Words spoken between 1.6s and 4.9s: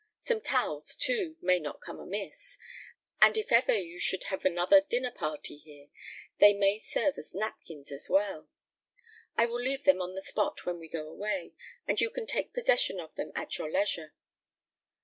come amiss; and if ever you should have another